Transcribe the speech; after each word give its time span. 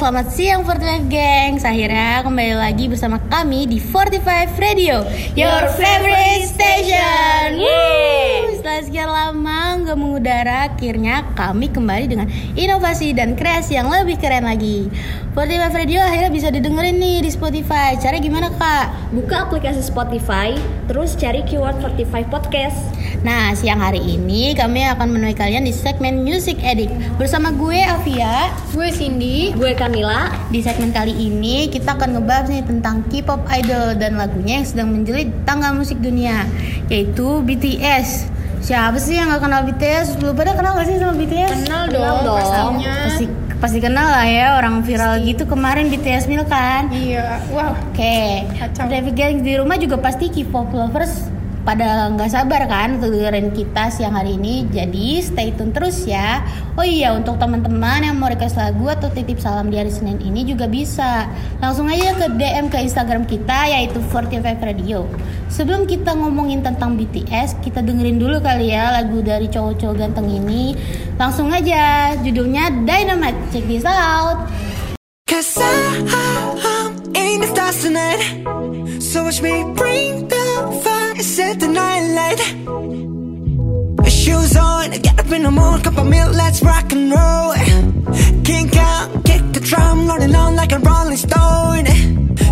selamat 0.00 0.32
siang 0.32 0.64
45 0.64 1.12
Gengs 1.12 1.60
Akhirnya 1.60 2.24
kembali 2.24 2.56
lagi 2.56 2.88
bersama 2.88 3.20
kami 3.20 3.68
di 3.68 3.76
45 3.76 4.56
Radio 4.56 5.04
Your 5.36 5.68
favorite 5.76 6.48
station 6.48 7.60
Woo! 7.60 8.56
Setelah 8.56 8.80
sekian 8.80 9.12
lama 9.12 9.84
nggak 9.84 9.98
mengudara 10.00 10.72
Akhirnya 10.72 11.28
kami 11.36 11.68
kembali 11.68 12.08
dengan 12.08 12.32
inovasi 12.56 13.12
dan 13.12 13.36
kreasi 13.36 13.76
yang 13.76 13.92
lebih 13.92 14.16
keren 14.16 14.48
lagi 14.48 14.88
45 15.36 15.68
Radio 15.84 16.00
akhirnya 16.00 16.32
bisa 16.32 16.48
didengerin 16.48 16.96
nih 16.96 17.20
di 17.20 17.28
Spotify 17.28 17.92
Caranya 18.00 18.24
gimana 18.24 18.48
kak? 18.56 19.12
Buka 19.12 19.50
aplikasi 19.50 19.82
Spotify, 19.82 20.54
terus 20.86 21.18
cari 21.18 21.42
keyword 21.42 21.82
45 21.82 22.30
podcast. 22.30 22.78
Nah 23.20 23.52
siang 23.52 23.84
hari 23.84 24.00
ini 24.00 24.56
kami 24.56 24.80
akan 24.88 25.12
menemui 25.12 25.36
kalian 25.36 25.68
di 25.68 25.76
segmen 25.76 26.24
Music 26.24 26.56
Edit 26.64 26.88
Bersama 27.20 27.52
gue 27.52 27.76
Avia 27.76 28.48
Gue 28.72 28.88
Cindy. 28.88 29.52
Gue 29.52 29.76
Camila. 29.76 30.32
Di 30.48 30.64
segmen 30.64 30.88
kali 30.88 31.12
ini 31.12 31.68
kita 31.68 32.00
akan 32.00 32.16
ngebahas 32.16 32.48
nih 32.48 32.64
tentang 32.64 33.04
K-pop 33.12 33.44
idol 33.52 33.92
dan 34.00 34.16
lagunya 34.16 34.64
yang 34.64 34.66
sedang 34.68 34.88
menjelit 34.96 35.28
tangga 35.44 35.68
musik 35.76 36.00
dunia 36.00 36.48
yaitu 36.88 37.44
BTS. 37.44 38.24
Siapa 38.60 38.96
sih 38.96 39.16
yang 39.20 39.32
gak 39.32 39.44
kenal 39.44 39.68
BTS? 39.68 40.20
Lu 40.24 40.32
pada 40.32 40.56
kenal 40.56 40.76
gak 40.80 40.88
sih 40.88 40.96
sama 40.96 41.12
BTS? 41.16 41.64
Kenal 41.64 41.92
Kenal 41.92 42.16
dong, 42.16 42.18
dong. 42.24 42.40
pastinya. 42.40 42.94
Pasti 43.04 43.24
pasti 43.60 43.78
kenal 43.84 44.08
lah 44.08 44.24
ya 44.24 44.56
orang 44.56 44.80
viral 44.80 45.20
gitu 45.20 45.44
kemarin 45.44 45.92
BTS 45.92 46.24
Mil 46.24 46.48
kan. 46.48 46.88
Iya, 46.88 47.44
wah. 47.52 47.76
Oke, 47.92 48.48
Kacau. 48.56 48.88
David 48.88 49.12
Gang 49.12 49.44
di 49.44 49.52
rumah 49.60 49.76
juga 49.76 50.00
pasti 50.00 50.32
K-pop 50.32 50.72
lovers 50.72 51.39
pada 51.62 52.08
nggak 52.10 52.30
sabar 52.32 52.64
kan 52.64 52.98
dengerin 52.98 53.52
kita 53.52 53.92
siang 53.92 54.16
hari 54.16 54.40
ini. 54.40 54.64
Jadi 54.68 55.20
stay 55.20 55.52
tune 55.52 55.72
terus 55.72 56.08
ya. 56.08 56.40
Oh 56.74 56.86
iya 56.86 57.12
untuk 57.12 57.36
teman-teman 57.36 58.04
yang 58.04 58.16
mau 58.16 58.32
request 58.32 58.56
lagu 58.56 58.88
atau 58.88 59.12
titip 59.12 59.36
salam 59.38 59.68
di 59.68 59.76
hari 59.76 59.92
Senin 59.92 60.18
ini 60.24 60.48
juga 60.48 60.64
bisa. 60.64 61.28
Langsung 61.60 61.86
aja 61.92 62.16
ke 62.16 62.26
DM 62.32 62.72
ke 62.72 62.80
Instagram 62.80 63.28
kita 63.28 63.68
yaitu 63.68 64.00
45 64.00 64.40
Radio. 64.64 65.04
Sebelum 65.52 65.84
kita 65.84 66.14
ngomongin 66.14 66.62
tentang 66.62 66.94
BTS, 66.94 67.58
kita 67.60 67.82
dengerin 67.82 68.16
dulu 68.16 68.38
kali 68.40 68.72
ya 68.72 68.94
lagu 68.94 69.20
dari 69.20 69.50
cowok-cowok 69.50 69.96
ganteng 69.98 70.30
ini. 70.30 70.78
Langsung 71.20 71.52
aja, 71.52 72.14
judulnya 72.22 72.72
Dynamite. 72.86 73.38
Check 73.52 73.66
this 73.68 73.84
out. 73.84 74.48
Cause 75.30 75.54
I'm 75.62 77.14
in 77.14 77.38
the 77.38 77.46
stars 77.46 77.86
tonight 77.86 78.42
So 78.98 79.22
watch 79.22 79.40
me 79.42 79.62
bring 79.78 80.26
the 80.26 80.39
set 81.22 81.60
the 81.60 81.68
night 81.68 82.06
light. 82.18 82.40
Shoes 84.10 84.56
on, 84.56 84.90
get 84.90 85.18
up 85.18 85.30
in 85.30 85.42
the 85.42 85.50
morning, 85.50 85.82
cup 85.82 85.98
of 85.98 86.06
milk, 86.06 86.34
let's 86.34 86.62
rock 86.62 86.92
and 86.92 87.10
roll. 87.10 87.52
Kink 88.44 88.76
out, 88.76 89.24
kick 89.24 89.42
the 89.52 89.60
drum, 89.60 90.08
rolling 90.08 90.34
on 90.34 90.56
like 90.56 90.72
a 90.72 90.78
rolling 90.78 91.16
stone. 91.16 91.86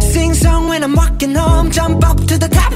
Sing 0.00 0.34
song 0.34 0.68
when 0.68 0.84
I'm 0.84 0.94
walking 0.94 1.34
home, 1.34 1.70
jump 1.70 2.04
up 2.04 2.18
to 2.26 2.36
the 2.38 2.48
top 2.48 2.67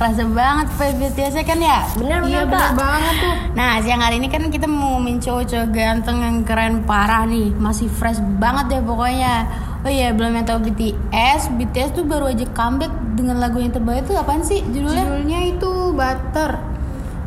kerasa 0.00 0.24
banget 0.24 0.66
BTS 0.80 1.44
kan 1.44 1.60
ya 1.60 1.84
Bener 1.92 2.24
Iya, 2.24 2.48
bener 2.48 2.56
bener 2.56 2.72
banget 2.72 3.14
tuh. 3.20 3.34
Nah 3.52 3.76
siang 3.84 4.00
hari 4.00 4.16
ini 4.16 4.32
kan 4.32 4.48
kita 4.48 4.64
mau 4.64 4.96
ngomongin 4.96 5.20
cowok-cowok 5.20 5.68
ganteng 5.76 6.24
yang 6.24 6.36
keren 6.40 6.80
parah 6.88 7.28
nih 7.28 7.52
Masih 7.52 7.92
fresh 7.92 8.16
banget 8.40 8.72
deh 8.72 8.80
pokoknya 8.80 9.44
Oh 9.84 9.92
iya 9.92 10.16
belum 10.16 10.40
yang 10.40 10.48
tahu 10.48 10.72
BTS 10.72 11.52
BTS 11.52 12.00
tuh 12.00 12.08
baru 12.08 12.32
aja 12.32 12.48
comeback 12.56 12.92
dengan 13.12 13.44
lagu 13.44 13.60
yang 13.60 13.76
terbaik 13.76 14.08
tuh 14.08 14.16
apaan 14.16 14.40
sih 14.40 14.64
judulnya? 14.64 15.04
Judulnya 15.08 15.40
itu 15.56 15.72
Butter. 15.96 16.52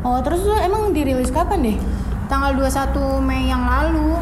Oh 0.05 0.21
terus 0.21 0.45
tuh 0.45 0.57
emang 0.61 0.93
dirilis 0.93 1.33
kapan 1.33 1.73
deh? 1.73 1.77
tanggal 2.33 2.55
21 2.57 3.21
Mei 3.21 3.45
yang 3.45 3.61
lalu. 3.61 4.17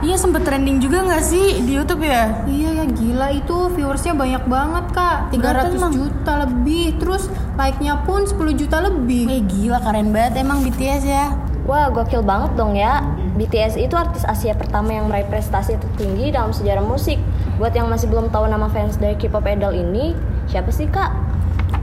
Iya 0.00 0.16
sempet 0.16 0.48
trending 0.48 0.80
juga 0.80 1.04
nggak 1.04 1.20
sih 1.20 1.60
di 1.60 1.76
YouTube 1.76 2.08
ya? 2.08 2.48
Iya 2.48 2.80
ya 2.80 2.84
gila 2.88 3.28
itu 3.36 3.56
viewersnya 3.76 4.16
banyak 4.16 4.48
banget 4.48 4.84
kak 4.96 5.16
300 5.36 5.76
emang? 5.76 5.92
juta 5.92 6.32
lebih 6.48 6.84
Terus 6.96 7.28
like-nya 7.60 8.00
pun 8.08 8.24
10 8.24 8.40
juta 8.56 8.80
lebih 8.80 9.28
Eh 9.28 9.44
gila 9.44 9.76
keren 9.84 10.08
banget 10.08 10.40
emang 10.40 10.64
BTS 10.64 11.04
ya. 11.04 11.36
Wah, 11.68 11.92
gokil 11.92 12.24
banget 12.24 12.56
dong 12.56 12.74
ya. 12.74 13.04
BTS 13.36 13.76
itu 13.76 13.92
artis 13.92 14.24
Asia 14.24 14.56
pertama 14.56 14.96
yang 14.96 15.12
meraih 15.12 15.28
prestasi 15.28 15.76
tertinggi 15.76 16.32
dalam 16.32 16.56
sejarah 16.56 16.82
musik. 16.82 17.20
Buat 17.60 17.76
yang 17.76 17.92
masih 17.92 18.08
belum 18.08 18.32
tahu 18.32 18.48
nama 18.48 18.72
fans 18.72 18.96
dari 18.96 19.20
K-pop 19.20 19.44
idol 19.44 19.76
ini, 19.76 20.16
siapa 20.48 20.72
sih 20.72 20.88
kak? 20.88 21.12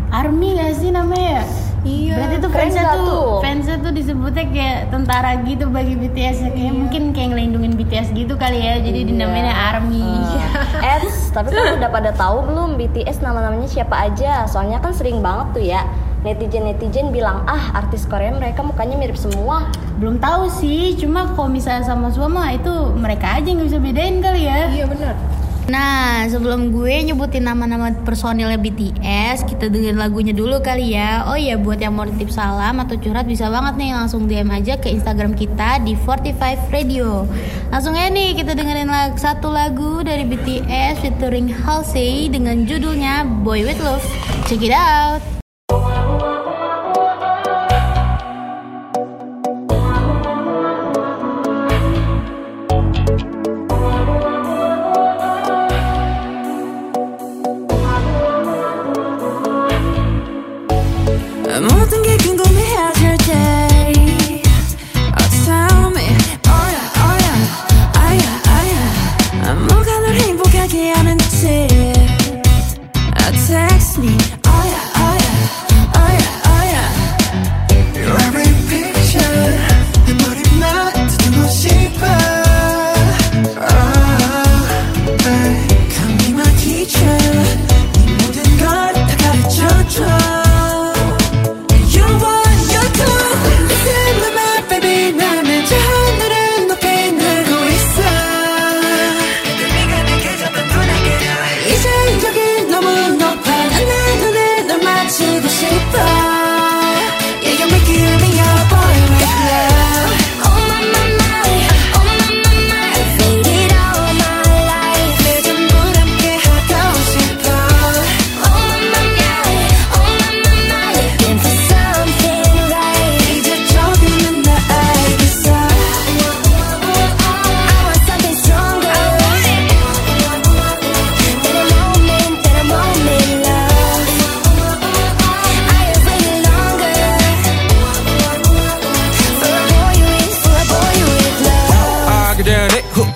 Army 0.10 0.58
gak 0.58 0.74
sih 0.82 0.90
namanya? 0.90 1.46
Iya 1.88 2.14
Berarti 2.20 2.36
tuh 2.44 2.52
fansnya 2.52 2.84
tuh, 2.84 3.06
tuh? 3.08 3.28
fansnya 3.40 3.78
tuh 3.80 3.92
disebutnya 3.96 4.46
kayak 4.52 4.80
tentara 4.92 5.32
gitu 5.48 5.66
bagi 5.72 5.96
BTS 5.96 6.38
ya. 6.44 6.50
Kayak 6.52 6.74
mungkin 6.76 7.02
kayak 7.16 7.28
ngelindungin 7.32 7.74
BTS 7.80 8.08
gitu 8.12 8.36
kali 8.36 8.60
ya. 8.60 8.76
Jadi 8.84 9.08
dinamainnya 9.08 9.56
Army. 9.56 10.04
Eits, 10.92 11.32
tapi 11.32 11.56
kan 11.56 11.80
udah 11.80 11.90
pada 11.90 12.12
tahu 12.12 12.44
belum 12.52 12.76
BTS 12.76 13.24
nama-namanya 13.24 13.72
siapa 13.72 13.96
aja? 14.12 14.44
Soalnya 14.52 14.84
kan 14.84 14.92
sering 14.92 15.24
banget 15.24 15.48
tuh 15.56 15.64
ya 15.64 15.88
netizen-netizen 16.18 17.14
bilang 17.14 17.46
ah 17.48 17.72
artis 17.78 18.04
Korea 18.04 18.36
mereka 18.36 18.60
mukanya 18.60 19.00
mirip 19.00 19.16
semua. 19.16 19.72
Belum 19.96 20.20
tahu 20.20 20.52
sih, 20.52 20.98
cuma 21.00 21.30
kalau 21.38 21.48
misalnya 21.48 21.88
sama 21.88 22.12
semua 22.12 22.52
itu 22.52 22.74
mereka 22.98 23.40
aja 23.40 23.48
yang 23.48 23.64
nggak 23.64 23.70
bisa 23.72 23.80
bedain 23.80 24.18
kali 24.20 24.42
ya. 24.44 24.68
Iya 24.68 24.86
bener 24.92 25.37
Nah, 25.68 26.24
sebelum 26.32 26.72
gue 26.72 27.12
nyebutin 27.12 27.44
nama-nama 27.44 27.92
personilnya 28.08 28.56
BTS, 28.56 29.44
kita 29.44 29.68
dengerin 29.68 30.00
lagunya 30.00 30.32
dulu 30.32 30.64
kali 30.64 30.96
ya. 30.96 31.28
Oh 31.28 31.36
iya, 31.36 31.60
buat 31.60 31.76
yang 31.76 31.92
mau 31.92 32.08
titip 32.08 32.32
salam 32.32 32.80
atau 32.80 32.96
curhat 32.96 33.28
bisa 33.28 33.52
banget 33.52 33.76
nih 33.76 33.92
langsung 33.92 34.32
DM 34.32 34.48
aja 34.48 34.80
ke 34.80 34.88
Instagram 34.88 35.36
kita 35.36 35.84
di 35.84 36.00
45 36.00 36.72
Radio. 36.72 37.28
Langsung 37.68 38.00
aja 38.00 38.08
nih 38.08 38.40
kita 38.40 38.56
dengerin 38.56 38.88
lag- 38.88 39.20
satu 39.20 39.52
lagu 39.52 40.00
dari 40.08 40.24
BTS 40.24 41.04
featuring 41.04 41.52
Halsey 41.52 42.32
dengan 42.32 42.64
judulnya 42.64 43.28
Boy 43.44 43.68
With 43.68 43.84
Love. 43.84 44.08
Check 44.48 44.64
it 44.64 44.72
out. 44.72 45.37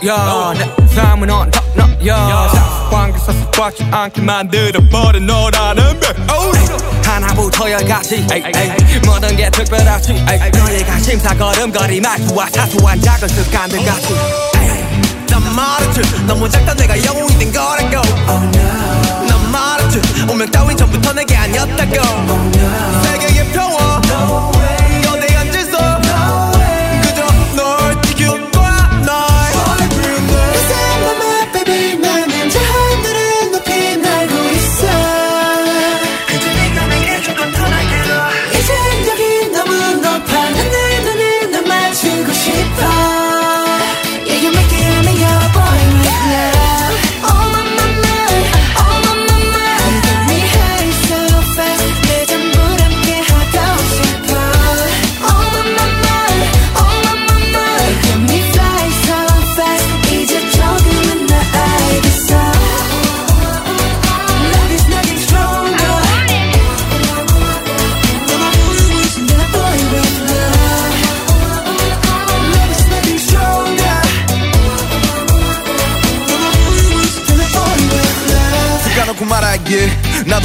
야 0.05 0.53
내 0.57 0.95
삶은 0.95 1.29
언덕너야 1.29 2.49
관계사 2.89 3.31
습관치 3.31 3.83
않게 3.91 4.21
만들어버린 4.21 5.27
너라는 5.27 5.99
배 5.99 6.07
하나부터 7.05 7.69
열까지 7.71 8.25
모든 9.05 9.35
게 9.35 9.49
특별하지 9.51 10.13
너희가 10.53 10.97
심사 10.99 11.35
걸음거리 11.37 12.01
말투와 12.01 12.47
사소한 12.51 12.99
작은 13.01 13.27
습관들 13.27 13.85
같이 13.85 14.15
난 15.29 15.55
말했지 15.55 16.25
너무 16.25 16.49
작다 16.49 16.73
내가 16.73 17.01
영웅이 17.05 17.37
된 17.37 17.51
거라고. 17.53 18.01
난 18.25 19.51
말했지 19.51 20.01
운명 20.29 20.49
따윈 20.51 20.75
전부터 20.75 21.13
내게 21.13 21.35
아니었다고. 21.37 21.93
세계의 23.03 23.51
평화. 23.53 24.01
거 24.01 24.60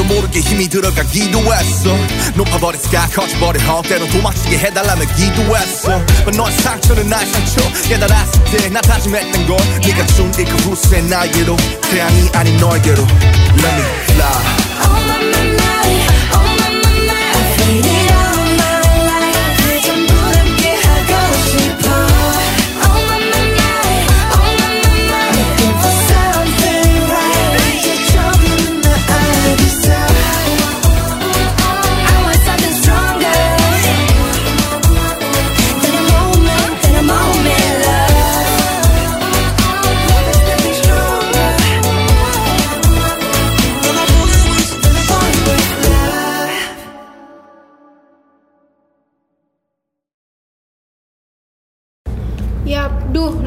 모르게 0.07 0.41
힘이 0.41 0.69
들어가 0.69 1.03
기도 1.05 1.41
했어. 1.53 1.97
높아버린 2.35 2.81
스카 2.81 3.07
커져버린 3.09 3.63
헛 3.67 3.83
때론 3.83 4.09
도망치게 4.11 4.59
해달라며 4.59 5.05
기도했어. 5.15 5.99
But 6.25 6.37
너의 6.37 6.53
상처는 6.53 7.09
나의 7.09 7.27
상처. 7.27 7.89
깨달았을 7.89 8.45
때 8.45 8.71
나 8.71 8.81
다짐했던 8.81 9.47
건 9.47 9.57
네가 9.81 10.07
준이그 10.07 10.57
후세 10.65 11.01
나에게로. 11.03 11.57
태양이 11.91 12.29
아닌 12.35 12.57
너에게로. 12.59 13.03
Let 13.03 13.67
me 13.67 13.83
fly 14.11 14.66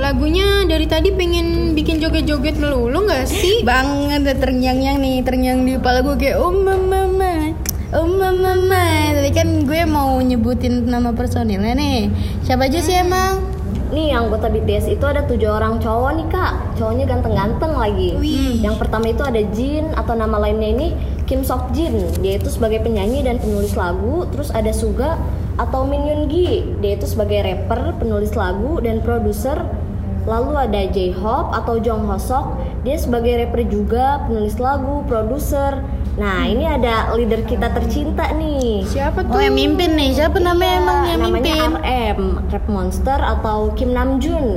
lagunya 0.10 0.66
dari 0.66 0.90
tadi 0.90 1.14
pengen 1.14 1.78
bikin 1.78 2.02
joget-joget 2.02 2.58
melulu 2.58 3.06
nggak 3.06 3.30
sih? 3.30 3.62
banget 3.62 4.26
udah 4.26 4.38
terngiang-ngiang 4.42 4.98
nih 4.98 5.22
terngiang 5.22 5.62
di 5.62 5.78
kepala 5.78 6.02
gue 6.02 6.18
kayak 6.18 6.42
oh 6.42 6.50
mama 6.50 7.06
mama 7.06 7.54
oh 7.94 8.10
mama 8.10 8.58
mama 8.58 9.14
tadi 9.14 9.30
kan 9.30 9.70
gue 9.70 9.86
mau 9.86 10.18
nyebutin 10.18 10.90
nama 10.90 11.14
personilnya 11.14 11.78
nih. 11.78 12.10
Siapa 12.42 12.66
aja 12.66 12.82
sih 12.82 12.98
emang? 12.98 13.38
Nih 13.94 14.10
anggota 14.18 14.50
BTS 14.50 14.98
itu 14.98 15.06
ada 15.06 15.30
tujuh 15.30 15.46
orang 15.46 15.78
cowok 15.78 16.12
nih 16.18 16.28
kak. 16.34 16.54
Cowoknya 16.82 17.06
ganteng-ganteng 17.06 17.78
lagi. 17.78 18.18
Yang 18.66 18.82
pertama 18.82 19.14
itu 19.14 19.22
ada 19.22 19.42
Jin 19.54 19.94
atau 19.94 20.18
nama 20.18 20.42
lainnya 20.42 20.74
ini 20.74 20.88
Kim 21.30 21.46
Sok 21.46 21.70
Jin. 21.78 22.18
Dia 22.26 22.42
itu 22.42 22.50
sebagai 22.50 22.82
penyanyi 22.82 23.22
dan 23.22 23.38
penulis 23.38 23.78
lagu. 23.78 24.26
Terus 24.34 24.50
ada 24.50 24.74
Suga 24.74 25.22
atau 25.62 25.86
Min 25.86 26.10
Yoon 26.10 26.26
Gi. 26.26 26.82
Dia 26.82 26.98
itu 26.98 27.06
sebagai 27.06 27.46
rapper, 27.46 27.98
penulis 28.02 28.34
lagu, 28.34 28.82
dan 28.82 29.02
produser 29.06 29.62
Lalu 30.24 30.52
ada 30.56 30.82
J-Hope 30.88 31.50
atau 31.54 31.76
Jong 31.78 32.04
Ho 32.06 32.18
Sok 32.18 32.46
Dia 32.82 32.96
sebagai 32.96 33.38
rapper 33.38 33.64
juga, 33.64 34.24
penulis 34.26 34.58
lagu, 34.58 35.04
produser 35.06 35.80
Nah 36.16 36.44
ini 36.44 36.68
ada 36.68 37.16
leader 37.16 37.44
kita 37.44 37.72
tercinta 37.72 38.28
nih 38.36 38.84
Siapa 38.84 39.24
oh 39.24 39.32
tuh? 39.32 39.40
yang 39.40 39.56
mimpin 39.56 39.96
nih 39.96 40.12
siapa 40.12 40.36
namanya 40.38 40.68
Iya, 40.70 40.80
emang 40.82 41.00
yang 41.06 41.22
namanya 41.22 41.44
mimpin 41.44 41.72
RM, 41.80 42.22
Rap 42.50 42.66
Monster 42.68 43.20
atau 43.20 43.58
Kim 43.74 43.92
Namjoon. 43.92 44.48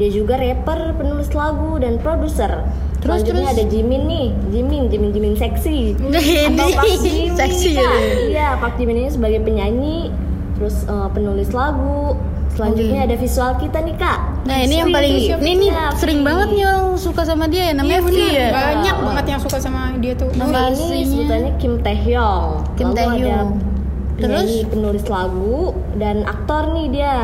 Dia 0.00 0.08
juga 0.08 0.40
rapper, 0.40 0.96
penulis 0.96 1.28
lagu 1.30 1.76
dan 1.76 2.00
produser. 2.00 2.64
Terus, 3.00 3.20
Selanjutnya 3.20 3.48
terus? 3.48 3.56
ada 3.60 3.64
Jimin 3.68 4.02
nih, 4.08 4.26
Jimin, 4.48 4.82
Jimin 4.88 5.10
Jimin 5.12 5.34
seksi. 5.36 5.92
Ini 6.00 6.56
Atau 6.56 6.68
Park 6.72 6.88
Jimin, 6.96 7.32
seksi 7.36 7.70
Kak. 7.76 7.84
ya. 7.84 7.92
Iya, 8.26 8.48
Park 8.56 8.74
Jimin 8.76 8.96
ini 8.98 9.10
sebagai 9.12 9.40
penyanyi, 9.40 10.08
terus 10.56 10.84
eh, 10.84 11.08
penulis 11.12 11.52
lagu. 11.52 12.16
Selanjutnya 12.50 13.04
ada 13.04 13.14
visual 13.14 13.52
kita 13.56 13.78
nih 13.78 13.94
kak. 13.94 14.18
Nah 14.40 14.56
ini 14.58 14.74
yang 14.74 14.88
paling 14.88 15.14
ini 15.20 15.52
nih 15.58 15.70
Iya, 15.70 15.86
sering 15.94 16.20
banget 16.20 16.48
nih 16.50 16.64
orang 16.64 16.96
suka 16.96 17.22
sama 17.22 17.44
dia 17.44 17.70
ya 17.70 17.74
namanya 17.76 17.92
Iya 17.92 18.02
bener, 18.02 18.30
ya. 18.32 18.48
banyak 18.50 18.96
banget 19.02 19.24
yang 19.28 19.40
suka 19.40 19.58
sama 19.58 19.80
dia 19.96 20.12
tuh. 20.14 20.30
Nama 20.32 20.72
Ini 20.72 21.04
sebutannya 21.04 21.50
Kim 21.56 21.74
Taehyung. 21.78 22.46
Kim 22.74 22.86
Lalu 22.88 22.96
Taehyung. 22.96 23.50
ada 23.56 24.20
Terus? 24.20 24.48
penulis 24.66 25.04
lagu 25.06 25.58
dan 25.96 26.24
aktor 26.24 26.72
nih 26.72 26.86
dia. 26.90 27.16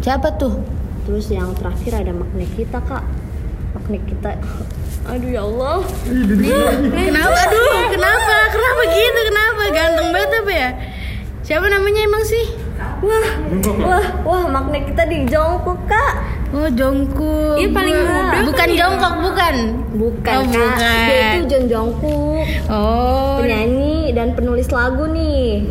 Siapa 0.00 0.34
tuh? 0.34 0.60
Terus 1.02 1.28
yang 1.28 1.52
terakhir 1.52 1.98
ada 1.98 2.12
magnet 2.12 2.46
kita 2.52 2.78
kak 2.78 3.02
Magnet 3.72 4.02
kita 4.04 4.38
Aduh 5.10 5.28
ya 5.28 5.42
Allah 5.42 5.82
Kenapa? 6.94 7.38
Aduh, 7.42 7.80
kenapa? 7.90 8.36
Kenapa 8.48 8.80
gitu? 8.86 9.20
Kenapa? 9.26 9.62
Ganteng 9.68 10.08
banget 10.10 10.30
apa 10.32 10.52
ya? 10.52 10.70
Siapa 11.42 11.66
namanya 11.66 12.00
emang 12.02 12.22
sih? 12.22 12.46
Wah 13.62 13.78
Wah 13.78 14.06
Wah 14.22 14.44
magnet 14.48 14.86
kita 14.86 15.04
di 15.04 15.24
Jongkok 15.24 15.78
kak 15.84 16.14
Oh 16.52 16.68
Jongkook. 16.68 17.56
Iya, 17.56 17.68
paling 17.70 17.96
muda 17.96 18.38
Bukan 18.44 18.52
kan 18.54 18.68
ya? 18.68 18.76
Jongkok, 18.78 19.14
bukan. 19.22 19.54
Bukan 19.94 20.34
Oh, 20.34 20.44
kak 20.44 20.52
bukan. 20.52 20.96
Dia 21.08 21.20
itu 21.32 21.40
John 21.48 21.64
Jongkook 21.66 22.44
Oh. 22.68 23.38
Penyanyi 23.38 24.12
dan 24.12 24.32
penulis 24.32 24.68
lagu 24.68 25.06
nih 25.06 25.64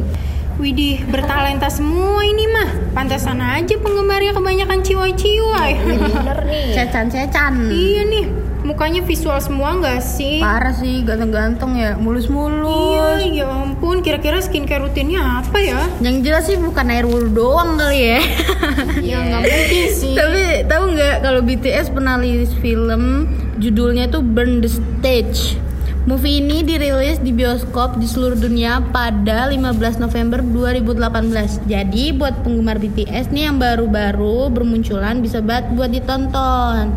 Widih, 0.53 1.01
bertalenta 1.07 1.67
semua 1.67 2.21
ini 2.21 2.45
mah. 2.45 2.69
Pantesan 2.91 3.39
aja 3.39 3.74
penggemarnya 3.75 4.29
kebanyakan 4.31 4.79
ciwai-ciwai. 4.79 5.71
Bener 5.98 6.38
nih 6.43 6.65
Cecan-cecan. 6.75 7.53
iya 7.67 8.01
nih, 8.03 8.25
mukanya 8.71 9.03
visual 9.03 9.35
semua 9.43 9.75
nggak 9.75 9.99
sih? 9.99 10.39
Parah 10.39 10.71
sih, 10.71 11.03
ganteng-ganteng 11.03 11.75
ya, 11.75 11.91
Iya, 11.91 11.99
mulus-mulus. 11.99 13.19
ya 13.27 13.51
ampun. 13.51 13.99
Kira-kira 13.99 14.39
skincare 14.39 14.79
rutinnya 14.87 15.43
apa 15.43 15.59
ya? 15.59 15.91
Yang 15.99 16.15
jelas 16.23 16.43
sih 16.47 16.55
bukan 16.55 16.87
air 16.87 17.03
wudhu 17.03 17.35
doang 17.35 17.75
kali 17.75 18.15
ya. 18.15 18.19
Ya 19.11 19.17
nggak 19.27 19.41
mungkin 19.43 19.87
sih. 19.91 20.15
Tapi 20.15 20.63
tahu 20.71 20.83
nggak 20.95 21.15
kalau 21.19 21.41
BTS 21.43 21.91
pernah 21.91 22.15
rilis 22.15 22.55
film 22.63 23.27
judulnya 23.59 24.07
tuh 24.07 24.23
Burn 24.23 24.63
the 24.63 24.71
Stage. 24.71 25.59
Movie 26.01 26.41
ini 26.41 26.65
dirilis 26.65 27.21
di 27.21 27.29
bioskop 27.29 28.01
di 28.01 28.09
seluruh 28.09 28.33
dunia 28.33 28.81
pada 28.89 29.45
15 29.45 30.01
November 30.01 30.41
2018. 30.41 31.69
Jadi 31.69 32.09
buat 32.17 32.41
penggemar 32.41 32.81
BTS 32.81 33.29
nih 33.29 33.51
yang 33.51 33.61
baru-baru 33.61 34.49
bermunculan 34.49 35.21
bisa 35.21 35.45
banget 35.45 35.69
buat 35.77 35.93
ditonton. 35.93 36.89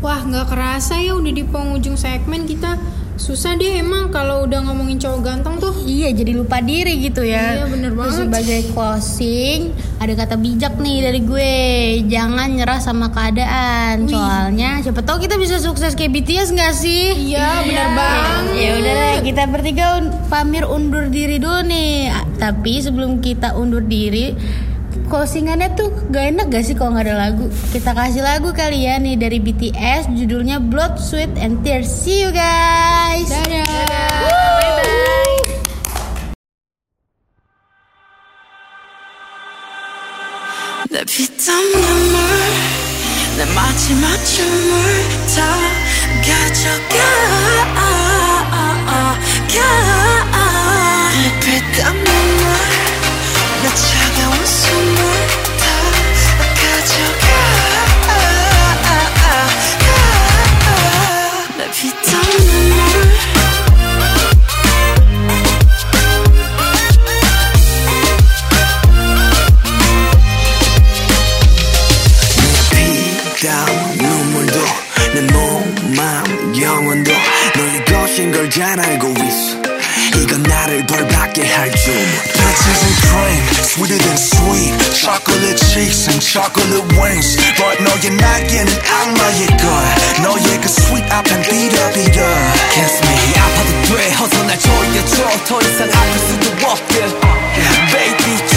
Wah, 0.00 0.24
nggak 0.24 0.48
kerasa 0.48 0.96
ya 0.96 1.12
udah 1.12 1.28
di 1.28 1.44
penghujung 1.44 1.92
segmen 1.92 2.48
kita. 2.48 2.80
Susah 3.20 3.52
deh 3.52 3.84
emang 3.84 4.08
kalau 4.08 4.48
udah 4.48 4.64
ngomongin 4.64 4.96
cowok 4.96 5.20
ganteng 5.20 5.60
tuh. 5.60 5.76
Iya, 5.84 6.08
jadi 6.16 6.32
lupa 6.32 6.64
diri 6.64 7.04
gitu 7.04 7.20
ya. 7.20 7.60
Iya, 7.60 7.64
bener 7.68 7.92
Terus 7.92 8.00
banget. 8.00 8.20
Sebagai 8.24 8.60
closing, 8.72 9.60
ada 10.00 10.12
kata 10.16 10.40
bijak 10.40 10.80
nih 10.80 11.04
dari 11.04 11.20
gue. 11.20 11.56
Jangan 12.08 12.48
nyerah 12.48 12.80
sama 12.80 13.12
keadaan. 13.12 14.08
Soalnya 14.08 14.80
siapa 14.80 15.04
tahu 15.04 15.20
kita 15.20 15.36
bisa 15.36 15.60
sukses 15.60 15.92
kayak 15.92 16.16
BTS 16.16 16.48
nggak 16.56 16.72
sih? 16.72 17.36
Iya, 17.36 17.60
bener 17.60 17.88
banget. 17.92 18.42
Ya 18.56 18.70
udah 18.80 18.92
deh, 18.96 19.16
kita 19.20 19.42
bertiga 19.52 20.00
un- 20.00 20.16
pamir 20.32 20.64
undur 20.64 21.04
diri 21.12 21.36
dulu 21.36 21.60
nih. 21.60 22.08
Tapi 22.40 22.80
sebelum 22.80 23.20
kita 23.20 23.52
undur 23.52 23.84
diri, 23.84 24.32
closingannya 25.09 25.73
tuh 25.77 25.89
gak 26.09 26.35
enak 26.35 26.45
gak 26.49 26.63
sih 26.65 26.75
kalau 26.77 26.95
nggak 26.95 27.05
ada 27.09 27.15
lagu? 27.29 27.45
Kita 27.73 27.91
kasih 27.93 28.23
lagu 28.23 28.49
kali 28.51 28.85
ya 28.87 28.97
nih 28.97 29.15
dari 29.19 29.37
BTS, 29.39 30.11
judulnya 30.15 30.57
Blood, 30.59 30.97
Sweat, 30.97 31.31
and 31.37 31.61
Tears. 31.61 31.89
See 31.89 32.23
you 32.23 32.31
guys. 32.33 33.29
Dadah. 33.29 34.65
내 40.95 41.03
피땀 41.03 41.71
눈물 41.71 42.21
내 43.37 43.45
마지막 43.53 44.15
춤을 44.23 45.09
다 45.35 45.85
가져가 46.23 47.73
가. 47.73 47.98
벌받게 81.59 81.59
할줄 81.59 81.93
Peaches 82.33 82.81
and 82.87 82.97
cream, 83.07 83.43
sweeter 83.61 83.97
than 83.99 84.17
sweet 84.17 84.73
Chocolate 84.95 85.59
cheeks 85.71 86.07
and 86.07 86.23
chocolate 86.23 86.87
wings 86.95 87.35
But 87.59 87.83
너의 87.83 88.15
날개는 88.15 88.71
악마의 88.71 89.47
거야 89.59 89.95
너의 90.23 90.61
그 90.61 90.65
sweet 90.65 91.05
앞엔 91.11 91.41
비려비려 91.43 92.23
Kiss 92.71 93.01
me 93.03 93.15
아파도 93.35 93.69
돼 93.83 94.13
어서 94.15 94.43
날 94.43 94.57
조여줘 94.57 95.45
더 95.45 95.61
이상 95.61 95.89
아플 95.91 96.19
수도 96.19 96.67
없게 96.67 97.03
Baby 97.91 98.48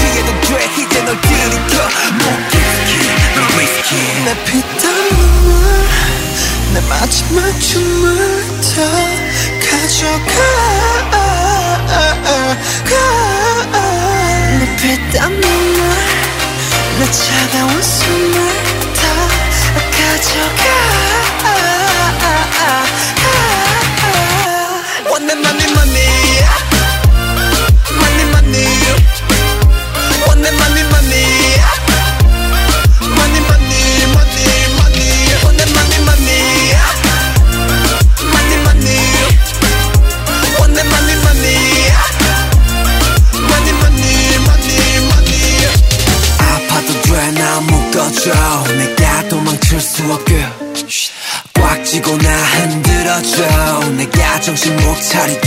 tight. 55.13 55.43